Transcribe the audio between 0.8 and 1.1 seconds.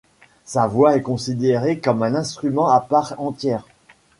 est